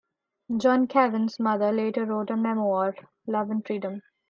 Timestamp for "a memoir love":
2.31-3.51